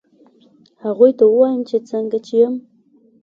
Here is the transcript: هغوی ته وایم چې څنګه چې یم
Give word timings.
هغوی 0.83 1.11
ته 1.19 1.23
وایم 1.27 1.61
چې 1.69 1.77
څنګه 1.89 2.17
چې 2.25 2.33
یم 2.41 2.53